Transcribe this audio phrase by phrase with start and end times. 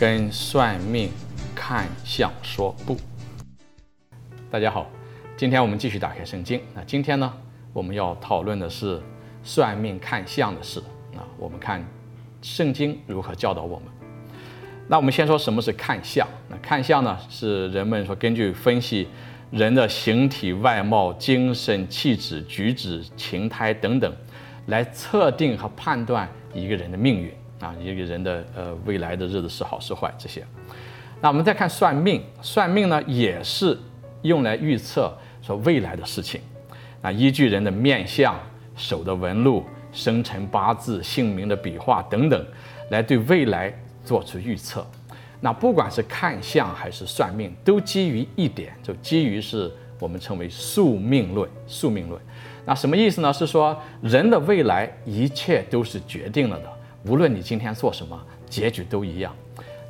[0.00, 1.10] 跟算命
[1.54, 2.96] 看相说不。
[4.50, 4.90] 大家好，
[5.36, 6.58] 今天我们继续打开圣经。
[6.74, 7.30] 那今天呢，
[7.74, 8.98] 我们要讨论的是
[9.42, 10.82] 算命看相的事。
[11.12, 11.86] 那我们看
[12.40, 13.88] 圣经如何教导我们。
[14.88, 16.26] 那我们先说什么是看相。
[16.48, 19.06] 那看相呢，是人们说根据分析
[19.50, 24.10] 人的形体外貌、精神气质、举止、情态等等，
[24.68, 27.30] 来测定和判断一个人的命运。
[27.60, 30.44] 啊，一个人的呃未来的日子是好是坏这些，
[31.20, 33.78] 那我们再看算命，算命呢也是
[34.22, 36.40] 用来预测说未来的事情，
[37.02, 38.34] 啊，依据人的面相、
[38.74, 42.46] 手的纹路、生辰八字、姓名的笔画等等，
[42.88, 43.70] 来对未来
[44.04, 44.86] 做出预测。
[45.42, 51.48] 那不管是看相还是算命，都基于一点，就基于是我们称为宿命论。
[51.66, 52.20] 宿命论，
[52.64, 53.30] 那什么意思呢？
[53.32, 56.72] 是说人的未来一切都是决定了的。
[57.04, 59.34] 无论你今天做什么，结局都一样。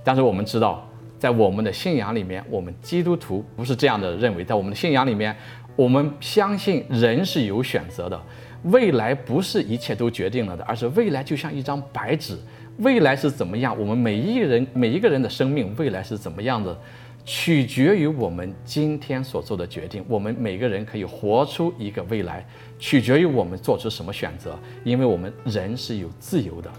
[0.03, 4.45] 但是我们知道，在我们的信仰里面，我们基督徒不是这样的认为。
[4.45, 5.37] 在我们的信仰里面，
[5.77, 8.21] 我们相信人是有选择的，
[8.65, 12.39] 未来不是一切都决定了的，而是未来就像一张白纸，
[12.79, 16.77] 未来是怎么样，我们每一个人每一个人的生命未来是怎么样的，
[17.25, 20.05] 取决于我们今天所做的决定。
[20.09, 22.47] 我们每个人可以活出一个未来，
[22.79, 26.71] 取决于我们做出什么选择，因为我们人是有自由的。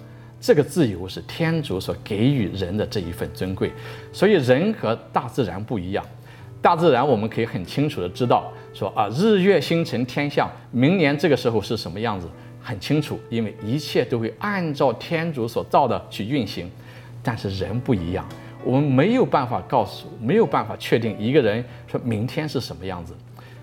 [0.41, 3.71] 这个自由是天主所给予人的这一份尊贵，
[4.11, 6.03] 所以人和大自然不一样。
[6.61, 12.27] 大自然我们可以很清楚的知道，说啊，日月星辰天象，明年这个时候是什么样子，
[12.59, 16.69] 很清楚，因为一切都会按照天主所造的去运行。
[17.23, 18.27] 但是人不一样，
[18.63, 23.15] 我们没有办法告诉，没有办法确定一个人说明天是什么样子。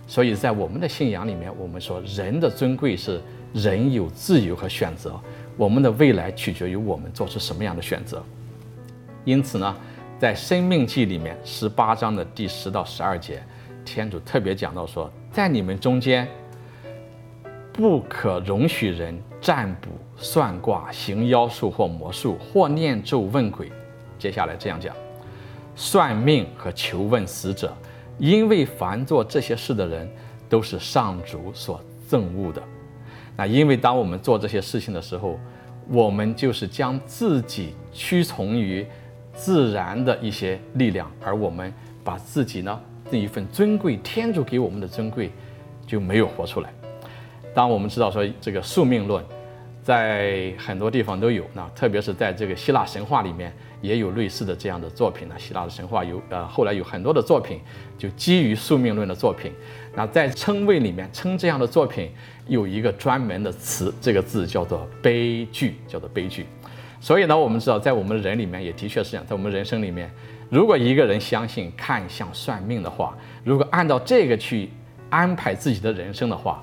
[0.08, 3.20] 所以在我们的信仰里面，我们说人的尊贵是
[3.52, 5.20] 人有自由和选择。
[5.56, 8.22] 我们的未来取决于我们做出什么样的选择，
[9.24, 9.76] 因此呢，
[10.18, 13.42] 在《生命记》里面十八章的第十到十二节，
[13.84, 16.28] 天主特别讲到说，在你们中间
[17.72, 23.70] 不可容许人占卜、算卦、行妖术或魔术，或念咒问鬼。
[24.16, 24.94] 接下来这样讲：
[25.74, 27.76] 算命和求问死者，
[28.18, 30.08] 因为凡做这些事的人，
[30.48, 31.80] 都是上主所
[32.10, 32.62] 憎恶的。
[33.36, 35.38] 那因为当我们做这些事情的时候，
[35.88, 38.84] 我们就是将自己屈从于
[39.32, 42.80] 自然的一些力量，而我们把自己呢
[43.10, 45.30] 这一份尊贵，天主给我们的尊贵
[45.86, 46.70] 就没有活出来。
[47.54, 49.24] 当我们知道说这个宿命论
[49.88, 53.50] 在很多地方都有，那特别是在这个希腊神话里面
[53.80, 55.34] 也有类似的这样的作品呢。
[55.38, 57.58] 希腊的神话有呃后来有很多的作品
[57.96, 59.50] 就基于宿命论的作品。
[59.94, 62.10] 那在称谓里面称这样的作品。
[62.48, 66.46] 有一个专门的词，这个字叫做悲剧，叫做悲剧。
[67.00, 70.10] 所以呢，我们知道，在我们人里面也的确是这样，在我们人生里面，
[70.48, 74.70] 如果一个人相信看相算命的话，如果按照这个去
[75.10, 76.62] 安排自己的人生的话，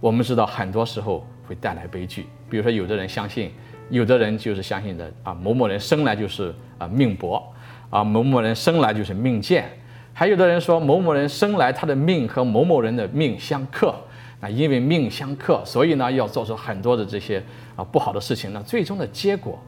[0.00, 2.26] 我们知道很多时候会带来悲剧。
[2.52, 3.50] 比如说，有的人相信，
[3.88, 7.42] 有的人就是相信的啊，某某人生来就是啊命薄，
[7.88, 9.64] 啊某某人生来就是命贱，
[10.12, 13.94] 还有的人说某某人生来他的命和某某人的命相克。
[14.38, 17.42] 那因为命相克，所以呢要做出很多的这些
[17.74, 19.58] 啊不好的事情那，最终的结果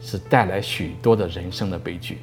[0.00, 2.16] 是带来许多的人生的悲剧。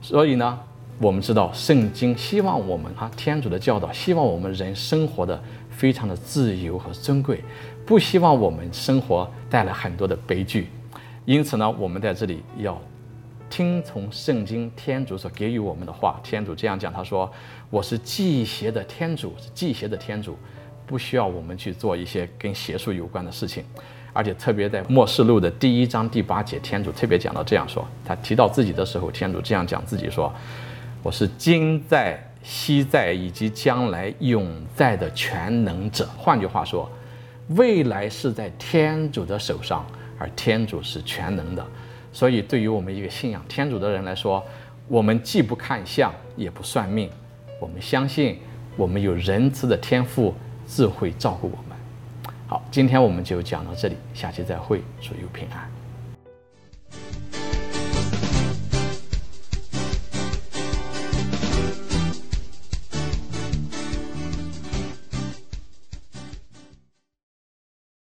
[0.00, 0.58] 所以呢，
[0.98, 5.38] 我们知道圣经希望我们哈天主的教导，希望我们人生活的
[5.76, 7.42] 非常的自由和尊贵，
[7.84, 10.68] 不希望我们生活带来很多的悲剧。
[11.24, 12.80] 因此呢，我们在这里要
[13.50, 16.18] 听从圣经天主所给予我们的话。
[16.22, 17.30] 天主这样讲，他说
[17.68, 20.36] ：“我是忌邪的天主，是忌邪的天主。”
[20.86, 23.64] 不需要我们去做一些跟邪术有关的事情，
[24.12, 30.32] 而且特别在末世录的第一章第八节，天主特别讲到这样说：他提到自己的时候，天主这样讲自己说
[31.02, 36.88] ：“我是今在、昔在以及将来永在的全能者。”换句话说，
[37.48, 39.84] 未来是在天主的手上，
[40.16, 41.66] 而天主是全能的。
[42.12, 44.40] 所以，对于我们一个信仰天主的人来说，
[44.86, 47.10] 我们既不看相，也不算命，
[47.60, 48.38] 我们相信
[48.76, 50.32] 我们有仁慈的天父。
[50.68, 51.78] 自会照顾我们。
[52.48, 55.85] 好，今天我们就讲到这里，下期再会，祝有平安。